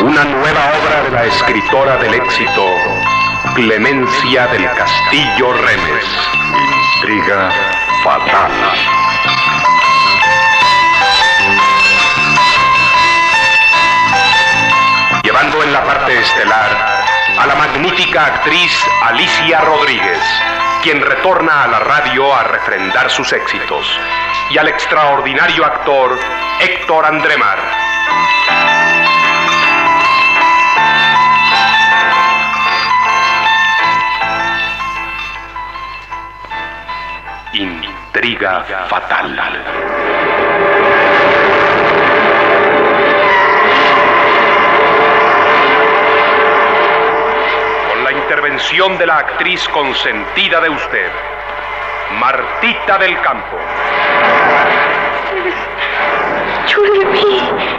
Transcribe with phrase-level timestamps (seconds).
[0.00, 2.66] Una nueva obra de la escritora del éxito,
[3.56, 6.04] Clemencia del Castillo Remes.
[6.96, 7.50] Intriga
[8.04, 8.52] fatal.
[15.24, 16.70] Llevando en la parte estelar
[17.36, 20.22] a la magnífica actriz Alicia Rodríguez,
[20.82, 23.86] quien retorna a la radio a refrendar sus éxitos,
[24.50, 26.16] y al extraordinario actor
[26.60, 27.58] Héctor Andremar.
[38.08, 39.36] Intriga fatal.
[47.90, 51.10] Con la intervención de la actriz consentida de usted,
[52.18, 53.58] Martita del Campo.
[56.66, 57.77] Yo.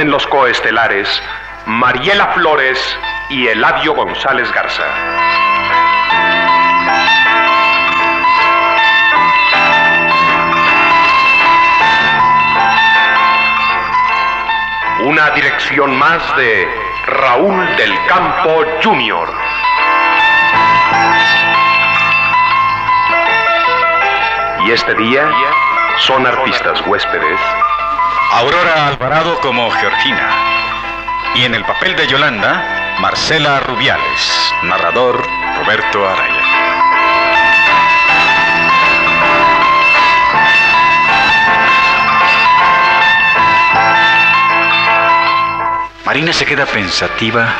[0.00, 1.22] En los coestelares
[1.66, 2.98] Mariela Flores
[3.28, 4.84] y Eladio González Garza.
[15.04, 16.66] Una dirección más de
[17.06, 19.28] Raúl del Campo Jr.
[24.64, 25.30] Y este día
[25.98, 27.38] son artistas huéspedes
[28.34, 30.30] Aurora Alvarado como Georgina.
[31.34, 34.52] Y en el papel de Yolanda, Marcela Rubiales.
[34.62, 35.22] Narrador,
[35.58, 36.42] Roberto Araya.
[46.06, 47.52] Marina se queda pensativa,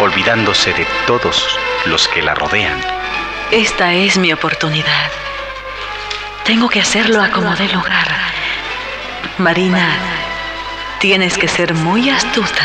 [0.00, 1.56] olvidándose de todos
[1.86, 2.80] los que la rodean.
[3.52, 5.12] Esta es mi oportunidad.
[6.44, 8.19] Tengo que hacerlo a como dé lugar.
[9.38, 9.96] Marina,
[10.98, 12.62] tienes que ser muy astuta.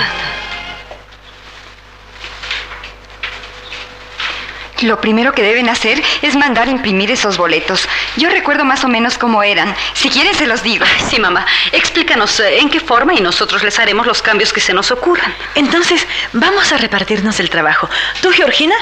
[4.82, 7.88] Lo primero que deben hacer es mandar imprimir esos boletos.
[8.18, 9.74] Yo recuerdo más o menos cómo eran.
[9.94, 10.86] Si quieren, se los digo.
[11.10, 11.46] Sí, mamá.
[11.72, 15.34] Explícanos eh, en qué forma y nosotros les haremos los cambios que se nos ocurran.
[15.56, 17.90] Entonces, vamos a repartirnos el trabajo.
[18.22, 18.76] Tú, Georgina,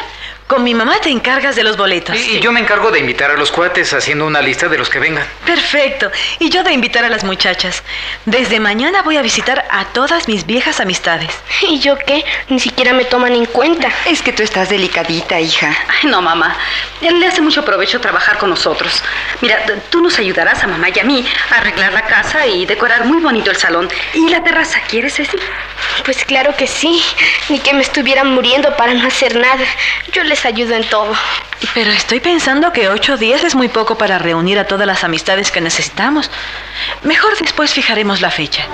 [0.47, 2.15] con mi mamá te encargas de los boletos.
[2.15, 4.99] Y yo me encargo de invitar a los cuates haciendo una lista de los que
[4.99, 5.25] vengan.
[5.45, 6.11] Perfecto.
[6.39, 7.81] Y yo de invitar a las muchachas.
[8.25, 11.31] Desde mañana voy a visitar a todas mis viejas amistades.
[11.67, 12.23] ¿Y yo qué?
[12.49, 13.89] Ni siquiera me toman en cuenta.
[14.05, 15.75] Es que tú estás delicadita, hija.
[15.87, 16.55] Ay, no, mamá.
[17.01, 19.01] Le hace mucho provecho trabajar con nosotros.
[19.41, 19.59] Mira,
[19.89, 23.21] tú nos ayudarás a mamá y a mí a arreglar la casa y decorar muy
[23.21, 23.89] bonito el salón.
[24.13, 25.37] ¿Y la terraza quieres, Ceci?
[26.05, 27.01] Pues claro que sí.
[27.49, 29.65] Ni que me estuvieran muriendo para no hacer nada.
[30.11, 31.13] Yo les ayudo en todo.
[31.73, 35.51] Pero estoy pensando que ocho días es muy poco para reunir a todas las amistades
[35.51, 36.29] que necesitamos.
[37.03, 38.67] Mejor después fijaremos la fecha.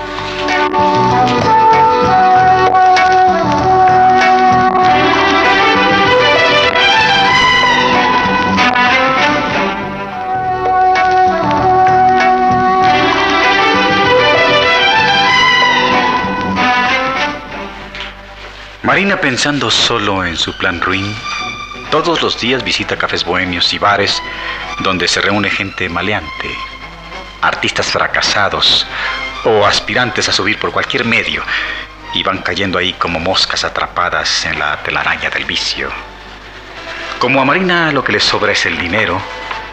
[18.90, 21.14] Marina pensando solo en su plan ruin,
[21.92, 24.20] todos los días visita cafés bohemios y bares
[24.80, 26.50] donde se reúne gente maleante,
[27.40, 28.88] artistas fracasados
[29.44, 31.44] o aspirantes a subir por cualquier medio
[32.14, 35.88] y van cayendo ahí como moscas atrapadas en la telaraña del vicio.
[37.20, 39.22] Como a Marina lo que le sobra es el dinero,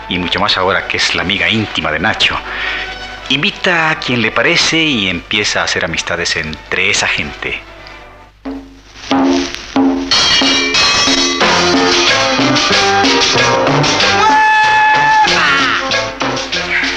[0.10, 2.38] y mucho más ahora que es la amiga íntima de Nacho,
[3.30, 7.64] invita a quien le parece y empieza a hacer amistades entre esa gente.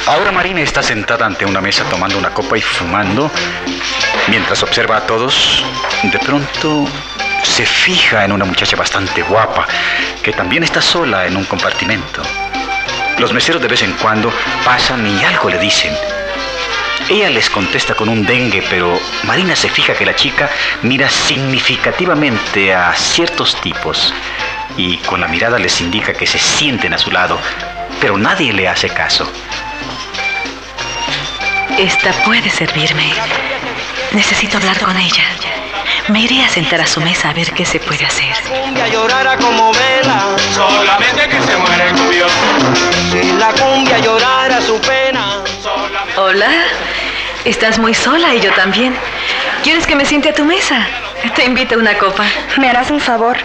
[0.07, 3.31] Ahora Marina está sentada ante una mesa tomando una copa y fumando.
[4.27, 5.65] Mientras observa a todos,
[6.03, 6.87] de pronto
[7.43, 9.67] se fija en una muchacha bastante guapa,
[10.23, 12.23] que también está sola en un compartimento.
[13.19, 14.33] Los meseros de vez en cuando
[14.65, 15.95] pasan y algo le dicen.
[17.09, 20.51] Ella les contesta con un dengue, pero Marina se fija que la chica
[20.83, 24.13] mira significativamente a ciertos tipos
[24.77, 27.39] y con la mirada les indica que se sienten a su lado,
[28.01, 29.31] pero nadie le hace caso.
[31.79, 33.13] Esta puede servirme.
[34.13, 35.25] Necesito hablar con ella.
[36.09, 38.33] Me iré a sentar a su mesa a ver qué se puede hacer.
[38.49, 41.97] cumbia llorara como vela, solamente que se muere el.
[43.11, 45.45] Si la cumbia llorara su pena,
[46.17, 46.49] Hola.
[47.45, 48.95] Estás muy sola y yo también.
[49.63, 50.87] ¿Quieres que me siente a tu mesa?
[51.35, 52.25] Te invito a una copa.
[52.59, 53.39] ¿Me harás un favor?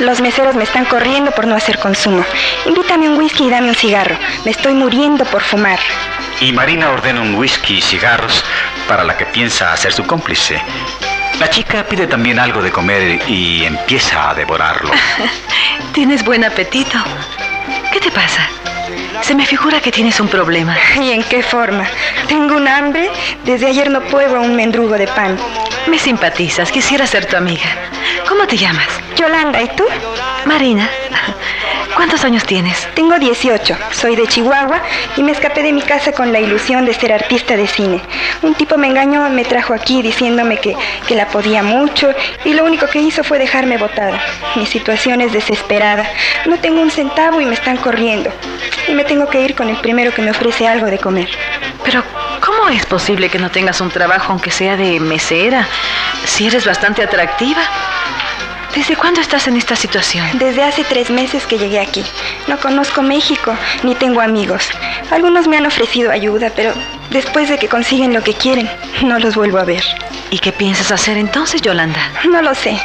[0.00, 2.24] Los meseros me están corriendo por no hacer consumo.
[2.66, 4.16] Invítame un whisky y dame un cigarro.
[4.44, 5.80] Me estoy muriendo por fumar.
[6.40, 8.44] Y Marina ordena un whisky y cigarros
[8.86, 10.62] para la que piensa hacer su cómplice.
[11.40, 14.90] La chica pide también algo de comer y empieza a devorarlo.
[15.92, 16.98] Tienes buen apetito.
[17.92, 18.48] ¿Qué te pasa?
[19.22, 20.76] Se me figura que tienes un problema.
[21.02, 21.84] ¿Y en qué forma?
[22.28, 23.10] Tengo un hambre.
[23.44, 25.36] Desde ayer no pruebo un mendrugo de pan.
[25.88, 27.66] Me simpatizas, quisiera ser tu amiga.
[28.28, 28.88] ¿Cómo te llamas?
[29.18, 29.84] Yolanda, ¿y tú?
[30.44, 30.88] Marina.
[31.96, 32.86] ¿Cuántos años tienes?
[32.94, 33.76] Tengo 18.
[33.90, 34.80] Soy de Chihuahua
[35.16, 38.00] y me escapé de mi casa con la ilusión de ser artista de cine.
[38.42, 40.76] Un tipo me engañó, me trajo aquí diciéndome que,
[41.08, 44.20] que la podía mucho y lo único que hizo fue dejarme botada.
[44.54, 46.08] Mi situación es desesperada.
[46.46, 48.30] No tengo un centavo y me están corriendo.
[48.86, 51.28] Y me tengo que ir con el primero que me ofrece algo de comer.
[51.84, 52.04] Pero,
[52.44, 55.66] ¿cómo es posible que no tengas un trabajo aunque sea de mesera?
[56.24, 57.62] Si eres bastante atractiva.
[58.74, 60.26] ¿Desde cuándo estás en esta situación?
[60.38, 62.04] Desde hace tres meses que llegué aquí.
[62.46, 64.68] No conozco México, ni tengo amigos.
[65.10, 66.72] Algunos me han ofrecido ayuda, pero
[67.10, 68.70] después de que consiguen lo que quieren,
[69.02, 69.82] no los vuelvo a ver.
[70.30, 72.00] ¿Y qué piensas hacer entonces, Yolanda?
[72.30, 72.78] No lo sé.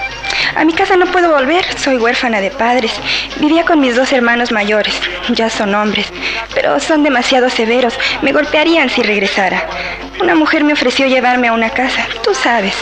[0.56, 2.92] A mi casa no puedo volver, soy huérfana de padres.
[3.40, 4.96] Vivía con mis dos hermanos mayores,
[5.30, 6.08] ya son hombres,
[6.54, 9.68] pero son demasiado severos, me golpearían si regresara.
[10.20, 12.76] Una mujer me ofreció llevarme a una casa, tú sabes.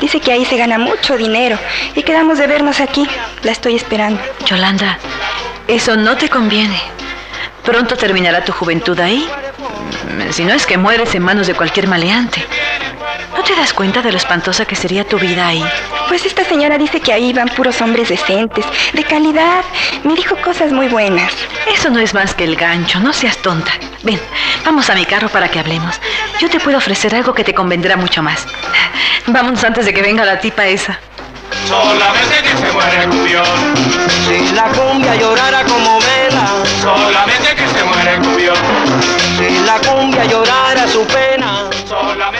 [0.00, 1.58] Dice que ahí se gana mucho dinero
[1.94, 3.06] y quedamos de vernos aquí.
[3.42, 4.20] La estoy esperando.
[4.46, 4.98] Yolanda,
[5.68, 6.80] eso no te conviene.
[7.64, 9.28] Pronto terminará tu juventud ahí.
[10.30, 12.44] Si no es que mueres en manos de cualquier maleante.
[13.36, 15.64] ¿No te das cuenta de lo espantosa que sería tu vida ahí?
[16.08, 19.64] Pues esta señora dice que ahí van puros hombres decentes, de calidad.
[20.04, 21.32] Me dijo cosas muy buenas.
[21.72, 23.72] Eso no es más que el gancho, no seas tonta.
[24.02, 24.20] Ven,
[24.64, 26.00] vamos a mi carro para que hablemos.
[26.40, 28.46] Yo te puedo ofrecer algo que te convendrá mucho más.
[29.26, 30.98] Vámonos antes de que venga la tipa esa.
[31.68, 33.74] solamente que se muere el cubión.
[34.26, 36.48] Si la cumbia llorara como vela,
[36.82, 38.56] solamente que se muere el cubión.
[39.36, 42.39] Si la cumbia llorara su pena, solamente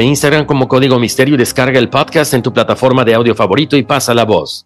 [0.00, 3.76] e Instagram como Código Misterio y descarga el podcast en tu plataforma de audio favorito
[3.76, 4.64] y pasa la voz.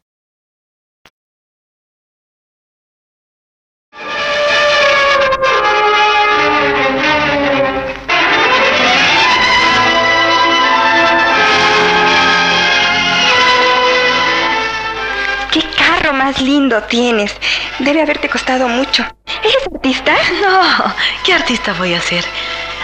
[15.51, 17.35] ¿Qué carro más lindo tienes?
[17.81, 19.05] Debe haberte costado mucho.
[19.43, 20.15] ¿Eres artista?
[20.41, 22.25] No, ¿qué artista voy a ser?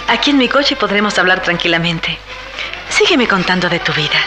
[0.08, 2.18] Aquí en mi coche podremos hablar tranquilamente.
[3.00, 4.20] Sígueme contando de tu vida.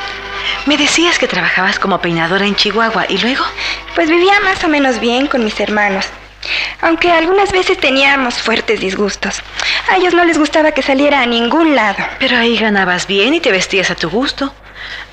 [0.65, 3.45] Me decías que trabajabas como peinadora en Chihuahua y luego...
[3.93, 6.07] Pues vivía más o menos bien con mis hermanos.
[6.81, 9.43] Aunque algunas veces teníamos fuertes disgustos.
[9.91, 12.03] A ellos no les gustaba que saliera a ningún lado.
[12.17, 14.51] Pero ahí ganabas bien y te vestías a tu gusto.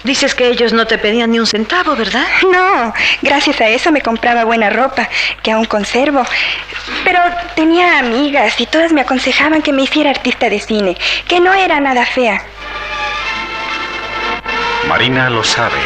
[0.05, 2.25] Dices que ellos no te pedían ni un centavo, ¿verdad?
[2.51, 5.11] No, gracias a eso me compraba buena ropa,
[5.43, 6.25] que aún conservo.
[7.05, 7.21] Pero
[7.57, 10.97] tenía amigas y todas me aconsejaban que me hiciera artista de cine,
[11.29, 12.43] que no era nada fea.
[14.91, 15.79] Marina lo sabe.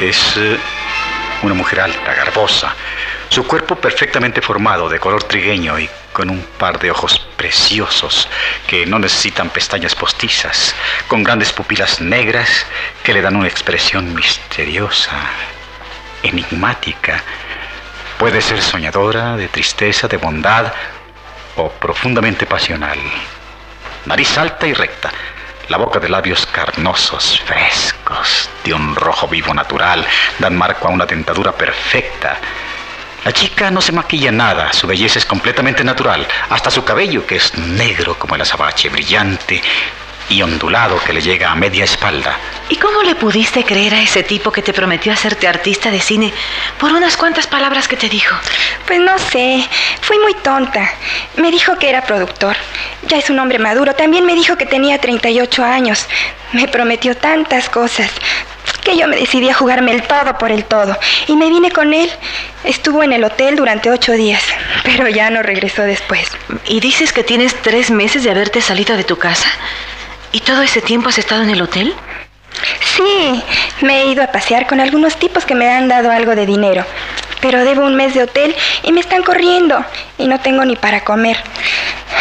[0.00, 0.58] Es eh,
[1.42, 2.74] una mujer alta, garbosa,
[3.28, 8.30] su cuerpo perfectamente formado, de color trigueño y con un par de ojos preciosos
[8.66, 10.74] que no necesitan pestañas postizas,
[11.06, 12.66] con grandes pupilas negras
[13.02, 15.20] que le dan una expresión misteriosa,
[16.22, 17.22] enigmática.
[18.18, 20.72] Puede ser soñadora, de tristeza, de bondad
[21.56, 22.98] o profundamente pasional.
[24.06, 25.12] Nariz alta y recta,
[25.68, 30.06] la boca de labios carnosos, frescos, de un rojo vivo natural,
[30.38, 32.38] dan marco a una dentadura perfecta.
[33.24, 37.36] La chica no se maquilla nada, su belleza es completamente natural, hasta su cabello, que
[37.36, 39.60] es negro como el azabache, brillante
[40.28, 42.36] y ondulado que le llega a media espalda.
[42.68, 46.32] ¿Y cómo le pudiste creer a ese tipo que te prometió hacerte artista de cine
[46.78, 48.34] por unas cuantas palabras que te dijo?
[48.86, 49.64] Pues no sé,
[50.00, 50.88] fui muy tonta.
[51.36, 52.56] Me dijo que era productor.
[53.08, 53.94] Ya es un hombre maduro.
[53.94, 56.06] También me dijo que tenía 38 años.
[56.52, 58.10] Me prometió tantas cosas
[58.82, 60.96] que yo me decidí a jugarme el todo por el todo.
[61.26, 62.10] Y me vine con él.
[62.64, 64.42] Estuvo en el hotel durante ocho días,
[64.84, 66.30] pero ya no regresó después.
[66.66, 69.48] ¿Y dices que tienes tres meses de haberte salido de tu casa?
[70.32, 71.94] ¿Y todo ese tiempo has estado en el hotel?
[72.96, 73.42] Sí,
[73.82, 76.84] me he ido a pasear con algunos tipos que me han dado algo de dinero.
[77.40, 79.84] Pero debo un mes de hotel y me están corriendo
[80.18, 81.36] y no tengo ni para comer.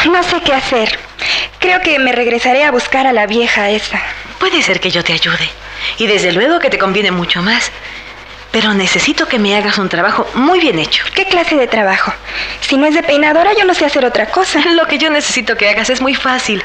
[0.09, 0.99] No sé qué hacer.
[1.59, 4.01] Creo que me regresaré a buscar a la vieja esa.
[4.39, 5.49] Puede ser que yo te ayude.
[5.97, 7.71] Y desde luego que te conviene mucho más.
[8.51, 11.03] Pero necesito que me hagas un trabajo muy bien hecho.
[11.13, 12.13] ¿Qué clase de trabajo?
[12.61, 14.59] Si no es de peinadora, yo no sé hacer otra cosa.
[14.71, 16.63] Lo que yo necesito que hagas es muy fácil.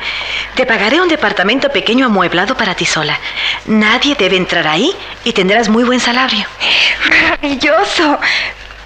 [0.54, 3.18] Te pagaré un departamento pequeño amueblado para ti sola.
[3.66, 4.94] Nadie debe entrar ahí
[5.24, 6.46] y tendrás muy buen salario.
[7.08, 8.20] Maravilloso.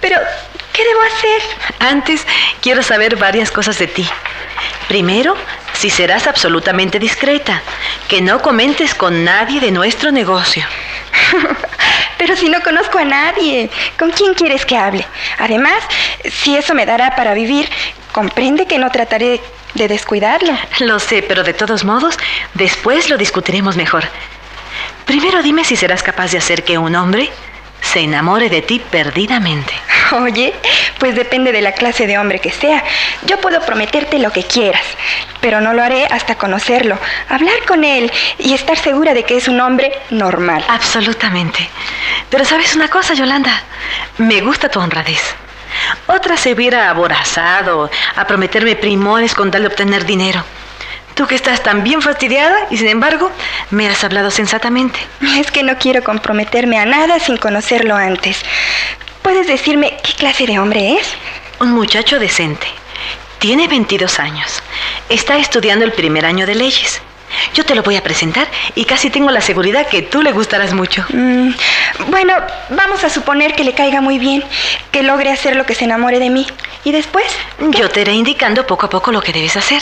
[0.01, 0.17] Pero,
[0.75, 1.41] ¿qué debo hacer?
[1.79, 2.25] Antes,
[2.61, 4.07] quiero saber varias cosas de ti.
[4.87, 5.35] Primero,
[5.73, 7.61] si serás absolutamente discreta,
[8.07, 10.65] que no comentes con nadie de nuestro negocio.
[12.17, 15.05] Pero si no conozco a nadie, ¿con quién quieres que hable?
[15.37, 15.83] Además,
[16.29, 17.69] si eso me dará para vivir,
[18.11, 19.41] comprende que no trataré
[19.73, 20.57] de descuidarlo.
[20.79, 22.17] Lo sé, pero de todos modos,
[22.53, 24.05] después lo discutiremos mejor.
[25.05, 27.29] Primero dime si serás capaz de hacer que un hombre
[27.81, 29.73] se enamore de ti perdidamente.
[30.23, 30.53] Oye,
[30.99, 32.83] pues depende de la clase de hombre que sea.
[33.25, 34.83] Yo puedo prometerte lo que quieras,
[35.41, 36.97] pero no lo haré hasta conocerlo,
[37.29, 40.63] hablar con él y estar segura de que es un hombre normal.
[40.67, 41.69] Absolutamente.
[42.29, 43.63] Pero sabes una cosa, Yolanda,
[44.17, 45.35] me gusta tu honradez.
[46.07, 50.43] Otra se hubiera aborazado a prometerme primores con tal de obtener dinero.
[51.15, 53.31] Tú que estás tan bien fastidiada y sin embargo
[53.71, 54.99] me has hablado sensatamente.
[55.37, 58.41] Es que no quiero comprometerme a nada sin conocerlo antes.
[59.25, 61.07] ¿Puedes decirme qué clase de hombre es?
[61.59, 62.67] Un muchacho decente.
[63.39, 64.61] Tiene 22 años.
[65.09, 67.01] Está estudiando el primer año de leyes.
[67.55, 70.75] Yo te lo voy a presentar y casi tengo la seguridad que tú le gustarás
[70.75, 71.03] mucho.
[71.09, 71.53] Mm,
[72.09, 72.35] bueno,
[72.69, 74.43] vamos a suponer que le caiga muy bien,
[74.91, 76.45] que logre hacer lo que se enamore de mí.
[76.83, 77.25] ¿Y después?
[77.71, 79.81] Yo te iré indicando poco a poco lo que debes hacer.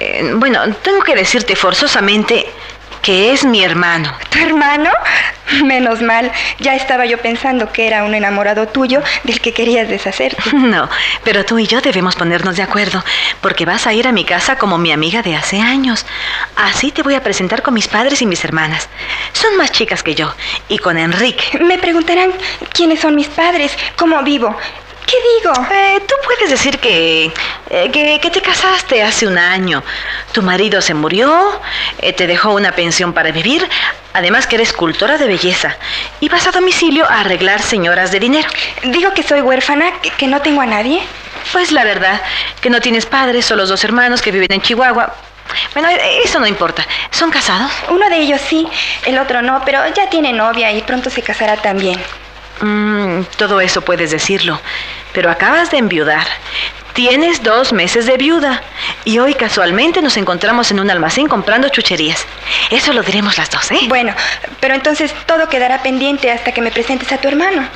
[0.00, 2.46] Eh, bueno, tengo que decirte forzosamente
[3.02, 4.12] que es mi hermano.
[4.30, 4.90] ¿Tu hermano?
[5.64, 10.42] Menos mal, ya estaba yo pensando que era un enamorado tuyo del que querías deshacerte.
[10.68, 10.88] No,
[11.24, 13.02] pero tú y yo debemos ponernos de acuerdo,
[13.40, 16.04] porque vas a ir a mi casa como mi amiga de hace años.
[16.56, 18.88] Así te voy a presentar con mis padres y mis hermanas.
[19.32, 20.34] Son más chicas que yo,
[20.68, 21.58] y con Enrique.
[21.60, 22.32] Me preguntarán
[22.72, 24.54] quiénes son mis padres, cómo vivo.
[25.08, 25.54] ¿Qué digo?
[25.70, 27.32] Eh, tú puedes decir que,
[27.70, 29.82] eh, que, que te casaste hace un año.
[30.32, 31.58] Tu marido se murió,
[32.00, 33.66] eh, te dejó una pensión para vivir,
[34.12, 35.74] además que eres cultora de belleza.
[36.20, 38.50] Y vas a domicilio a arreglar señoras de dinero.
[38.82, 41.00] Digo que soy huérfana, que, que no tengo a nadie.
[41.52, 42.20] Pues la verdad,
[42.60, 45.14] que no tienes padres, son los dos hermanos que viven en Chihuahua.
[45.72, 45.88] Bueno,
[46.22, 46.86] eso no importa.
[47.12, 47.72] ¿Son casados?
[47.88, 48.68] Uno de ellos sí,
[49.06, 51.98] el otro no, pero ya tiene novia y pronto se casará también.
[52.60, 54.60] Mm, todo eso puedes decirlo,
[55.12, 56.26] pero acabas de enviudar.
[56.92, 58.60] Tienes dos meses de viuda
[59.04, 62.26] y hoy casualmente nos encontramos en un almacén comprando chucherías.
[62.70, 63.78] Eso lo diremos las dos, ¿eh?
[63.86, 64.12] Bueno,
[64.58, 67.68] pero entonces todo quedará pendiente hasta que me presentes a tu hermano.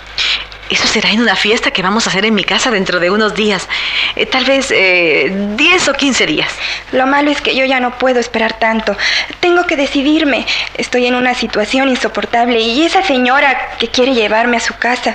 [0.71, 3.35] Eso será en una fiesta que vamos a hacer en mi casa dentro de unos
[3.35, 3.69] días.
[4.16, 6.50] Eh, tal vez eh, 10 o 15 días.
[6.92, 8.97] Lo malo es que yo ya no puedo esperar tanto.
[9.40, 10.47] Tengo que decidirme.
[10.75, 15.14] Estoy en una situación insoportable y esa señora que quiere llevarme a su casa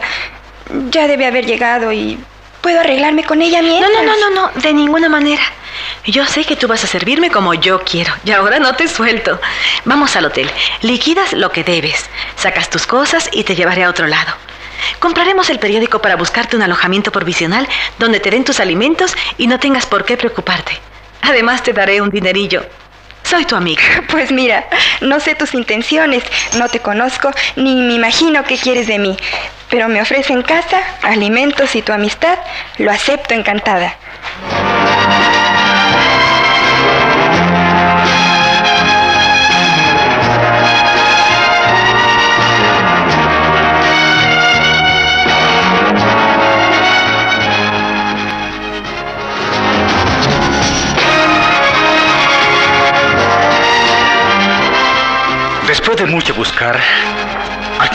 [0.89, 2.19] ya debe haber llegado y
[2.61, 3.91] puedo arreglarme con ella mientras.
[3.91, 5.41] No, no, no, no, no, de ninguna manera.
[6.05, 9.39] Yo sé que tú vas a servirme como yo quiero y ahora no te suelto.
[9.85, 10.49] Vamos al hotel,
[10.81, 14.33] liquidas lo que debes, sacas tus cosas y te llevaré a otro lado.
[14.99, 17.67] Compraremos el periódico para buscarte un alojamiento provisional
[17.99, 20.73] donde te den tus alimentos y no tengas por qué preocuparte.
[21.21, 22.65] Además te daré un dinerillo.
[23.23, 23.83] Soy tu amiga.
[24.09, 24.67] Pues mira,
[25.01, 26.23] no sé tus intenciones,
[26.57, 29.17] no te conozco, ni me imagino qué quieres de mí.
[29.69, 32.37] Pero me ofrecen casa, alimentos y tu amistad,
[32.77, 33.97] lo acepto encantada.
[56.59, 57.16] Después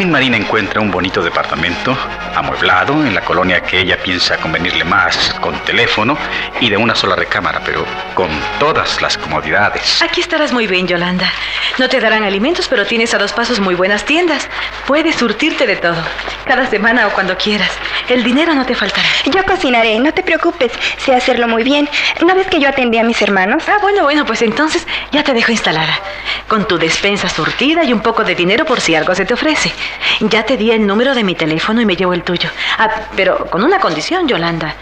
[0.02, 1.96] fin Marina encuentra un bonito departamento,
[2.34, 6.18] amueblado, en la colonia que ella piensa convenirle más, con teléfono
[6.60, 8.28] y de una sola recámara, pero con
[8.58, 10.02] todas las comodidades.
[10.02, 11.30] Aquí estarás muy bien, Yolanda.
[11.78, 14.48] No te darán alimentos, pero tienes a dos pasos muy buenas tiendas.
[14.88, 16.02] Puedes surtirte de todo,
[16.46, 17.70] cada semana o cuando quieras.
[18.08, 19.08] El dinero no te faltará.
[19.26, 21.88] Yo cocinaré, no te preocupes, sé hacerlo muy bien.
[22.26, 23.62] ¿No ves que yo atendí a mis hermanos?
[23.68, 25.96] Ah, bueno, bueno, pues entonces ya te dejo instalada.
[26.48, 29.72] Con tu despensa surtida y un poco de dinero por si algo se te ofrece.
[30.20, 32.48] Ya te di el número de mi teléfono y me llevo el tuyo.
[32.78, 34.74] Ah, pero con una condición, Yolanda.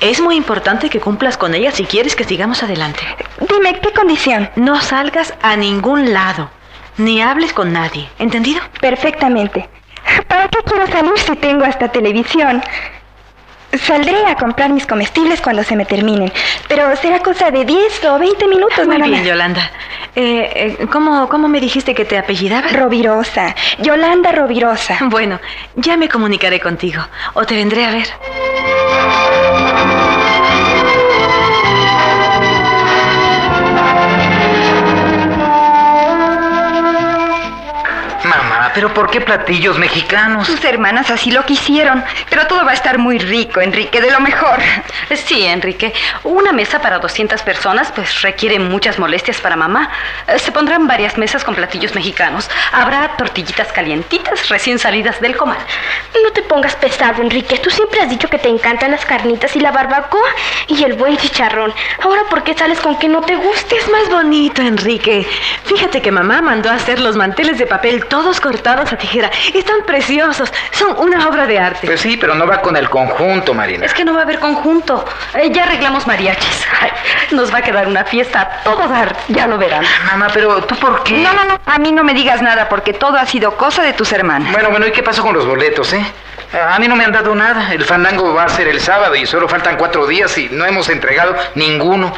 [0.00, 3.00] Es muy importante que cumplas con ella si quieres que sigamos adelante.
[3.48, 4.50] Dime, ¿qué condición?
[4.56, 6.50] No salgas a ningún lado,
[6.98, 8.08] ni hables con nadie.
[8.18, 8.60] ¿Entendido?
[8.80, 9.68] Perfectamente.
[10.28, 12.62] ¿Para qué quiero salir si tengo hasta televisión?
[13.72, 16.32] Saldré a comprar mis comestibles cuando se me terminen,
[16.68, 19.28] pero será cosa de 10 o 20 minutos Muy nada bien, más.
[19.28, 19.70] Yolanda.
[20.14, 22.72] Eh, eh, ¿cómo, ¿Cómo me dijiste que te apellidabas?
[22.72, 24.98] Rovirosa, Yolanda Rovirosa.
[25.10, 25.40] Bueno,
[25.74, 27.02] ya me comunicaré contigo
[27.34, 28.06] o te vendré a ver.
[38.76, 40.46] Pero ¿por qué platillos mexicanos?
[40.46, 44.20] Tus hermanas así lo quisieron, pero todo va a estar muy rico, Enrique, de lo
[44.20, 44.58] mejor.
[45.14, 45.94] Sí, Enrique.
[46.24, 49.88] Una mesa para 200 personas pues requiere muchas molestias para mamá.
[50.28, 52.50] Eh, Se pondrán varias mesas con platillos mexicanos.
[52.70, 55.56] Habrá tortillitas calientitas recién salidas del comal.
[56.22, 57.56] No te pongas pesado, Enrique.
[57.58, 60.28] Tú siempre has dicho que te encantan las carnitas y la barbacoa
[60.68, 61.72] y el buen chicharrón.
[62.02, 63.76] Ahora, ¿por qué sales con que no te guste?
[63.76, 65.26] Es más bonito, Enrique.
[65.64, 69.30] Fíjate que mamá mandó a hacer los manteles de papel todos cortados a tijera.
[69.54, 70.52] Están preciosos.
[70.72, 71.86] Son una obra de arte.
[71.86, 73.86] Pues sí, pero no va con el conjunto, Marina.
[73.86, 75.04] Es que no va a haber conjunto.
[75.34, 76.66] Eh, ya arreglamos mariachis.
[76.80, 76.90] Ay,
[77.30, 79.16] nos va a quedar una fiesta a todo dar.
[79.28, 79.84] Ya lo verán.
[80.06, 81.18] Mamá, pero ¿tú por qué?
[81.18, 83.92] No, no, no, a mí no me digas nada porque todo ha sido cosa de
[83.92, 84.52] tus hermanas.
[84.52, 86.04] Bueno, bueno, ¿y qué pasó con los boletos, eh?
[86.68, 87.72] A mí no me han dado nada.
[87.72, 90.88] El fandango va a ser el sábado y solo faltan cuatro días y no hemos
[90.88, 92.12] entregado ninguno.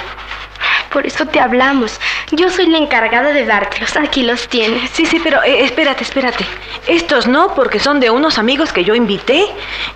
[0.91, 2.01] Por eso te hablamos.
[2.31, 3.97] Yo soy la encargada de dártelos.
[3.97, 4.91] Aquí los tienes.
[4.91, 6.45] Sí, sí, pero eh, espérate, espérate.
[6.87, 9.47] Estos no, porque son de unos amigos que yo invité.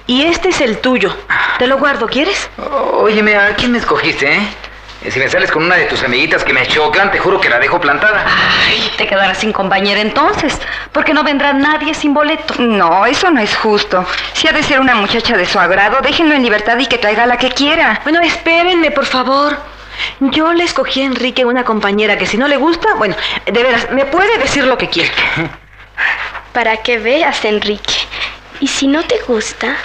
[0.07, 1.14] Y este es el tuyo.
[1.59, 2.50] Te lo guardo, ¿quieres?
[2.92, 4.48] Óyeme, ¿a quién me escogiste, eh?
[5.11, 7.59] Si me sales con una de tus amiguitas que me chocan, te juro que la
[7.59, 8.24] dejo plantada.
[8.68, 10.57] Ay, te quedarás sin compañera entonces,
[10.92, 12.55] porque no vendrá nadie sin boleto.
[12.61, 14.07] No, eso no es justo.
[14.33, 17.26] Si ha de ser una muchacha de su agrado, déjenlo en libertad y que traiga
[17.26, 18.00] la que quiera.
[18.05, 19.57] Bueno, espérenme, por favor.
[20.21, 23.91] Yo le escogí a Enrique una compañera que si no le gusta, bueno, de veras,
[23.91, 25.11] me puede decir lo que quiere.
[26.53, 27.95] para que veas, Enrique.
[28.61, 29.77] Y si no te gusta,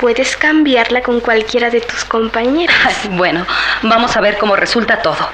[0.00, 2.74] puedes cambiarla con cualquiera de tus compañeros.
[3.10, 3.46] bueno,
[3.82, 5.28] vamos a ver cómo resulta todo.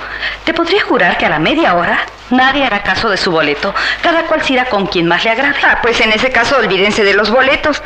[0.44, 2.00] Te podría jurar que a la media hora
[2.30, 3.72] nadie hará caso de su boleto.
[4.02, 5.56] Cada cual se irá con quien más le agrade.
[5.62, 7.82] Ah, pues en ese caso olvídense de los boletos.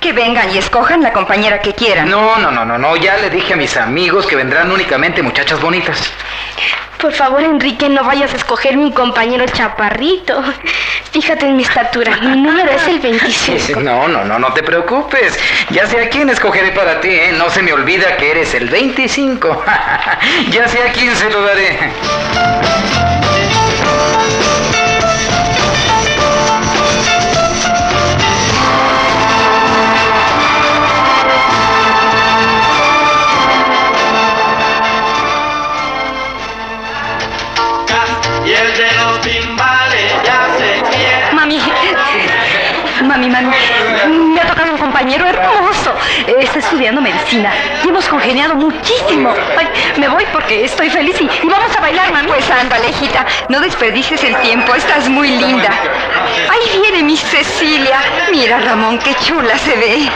[0.00, 2.08] Que vengan y escojan la compañera que quieran.
[2.08, 2.96] No, no, no, no, no.
[2.96, 6.10] Ya le dije a mis amigos que vendrán únicamente muchachas bonitas.
[7.00, 10.42] Por favor, Enrique, no vayas a escoger mi compañero chaparrito.
[11.12, 12.16] Fíjate en mi estatura.
[12.18, 13.80] Mi número es el 25.
[13.90, 15.38] No, no, no, no te preocupes.
[15.70, 17.32] Ya sé a quién escogeré para ti, ¿eh?
[17.36, 19.64] No se me olvida que eres el 25.
[20.50, 23.09] ya sé a quién se lo daré.
[45.00, 45.94] Compañero hermoso.
[46.26, 47.50] Está estudiando medicina
[47.82, 49.32] y hemos congeniado muchísimo.
[49.58, 52.28] Ay, me voy porque estoy feliz y, y vamos a bailar, mami.
[52.28, 55.70] Pues ándale, hijita, no desperdicies el tiempo, estás muy linda.
[56.50, 57.98] Ahí viene mi Cecilia.
[58.30, 60.10] Mira, Ramón, qué chula se ve.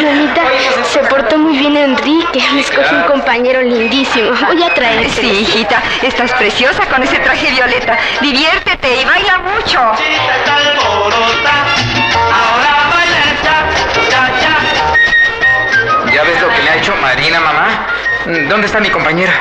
[0.00, 0.42] Lolita,
[0.84, 2.42] se portó muy bien Enrique.
[2.54, 4.30] Me escogió un compañero lindísimo.
[4.46, 5.10] Voy a traer.
[5.10, 7.98] Sí, hijita, estás preciosa con ese traje violeta.
[8.22, 9.80] Diviértete y baila mucho.
[16.18, 17.86] ¿Ya ves lo que le ha hecho Marina, mamá?
[18.48, 19.32] ¿Dónde está mi compañera?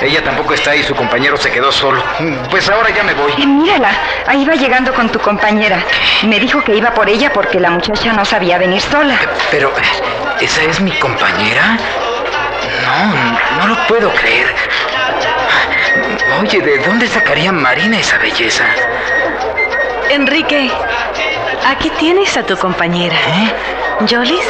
[0.00, 2.02] Ella tampoco está y su compañero se quedó solo.
[2.48, 3.32] Pues ahora ya me voy.
[3.36, 3.90] Eh, mírala,
[4.26, 5.78] ahí va llegando con tu compañera.
[6.22, 9.14] Me dijo que iba por ella porque la muchacha no sabía venir sola.
[9.50, 9.70] Pero,
[10.40, 11.76] ¿esa es mi compañera?
[12.86, 14.54] No, no lo puedo creer.
[16.40, 18.64] Oye, ¿de dónde sacaría Marina esa belleza?
[20.08, 20.70] Enrique,
[21.66, 23.16] aquí tienes a tu compañera.
[23.16, 23.52] ¿Eh?
[24.08, 24.46] Jolis,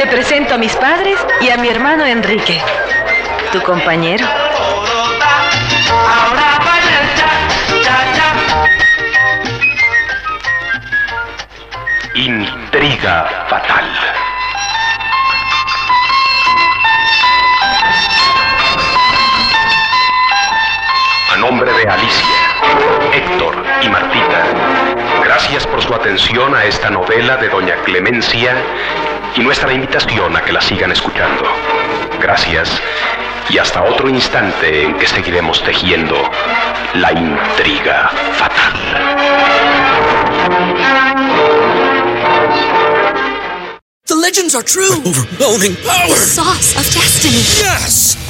[0.00, 2.58] te presento a mis padres y a mi hermano Enrique.
[3.52, 4.26] Tu compañero.
[12.14, 13.84] Intriga fatal.
[21.30, 22.24] A nombre de Alicia,
[23.12, 24.44] Héctor y Martita,
[25.22, 28.56] gracias por su atención a esta novela de Doña Clemencia
[29.36, 31.44] y nuestra invitación a que la sigan escuchando.
[32.20, 32.80] Gracias
[33.48, 36.16] y hasta otro instante en que seguiremos tejiendo
[36.94, 39.40] la intriga fatal.
[44.06, 44.96] The legends are true.
[45.04, 46.16] overwhelming power.
[46.16, 47.42] Sauce of destiny.
[47.62, 48.29] Yes!